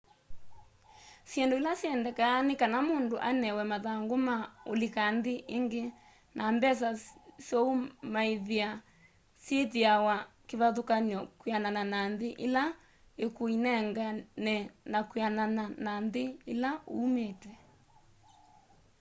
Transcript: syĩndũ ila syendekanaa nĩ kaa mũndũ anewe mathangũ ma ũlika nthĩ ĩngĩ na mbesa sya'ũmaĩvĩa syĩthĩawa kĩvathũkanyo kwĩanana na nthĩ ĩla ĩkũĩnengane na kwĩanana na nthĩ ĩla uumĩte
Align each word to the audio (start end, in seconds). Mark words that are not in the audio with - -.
syĩndũ 1.29 1.55
ila 1.59 1.73
syendekanaa 1.81 2.45
nĩ 2.47 2.53
kaa 2.61 2.79
mũndũ 2.89 3.15
anewe 3.29 3.63
mathangũ 3.71 4.15
ma 4.27 4.35
ũlika 4.71 5.03
nthĩ 5.17 5.35
ĩngĩ 5.55 5.83
na 6.37 6.43
mbesa 6.55 6.89
sya'ũmaĩvĩa 7.45 8.69
syĩthĩawa 9.43 10.15
kĩvathũkanyo 10.47 11.19
kwĩanana 11.39 11.83
na 11.93 11.99
nthĩ 12.11 12.29
ĩla 12.45 12.63
ĩkũĩnengane 13.25 14.57
na 14.91 14.99
kwĩanana 15.09 15.63
na 15.85 15.91
nthĩ 16.05 16.25
ĩla 16.53 16.71
uumĩte 16.93 17.51